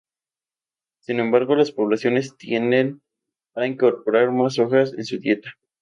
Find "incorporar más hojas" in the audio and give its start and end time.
3.67-4.93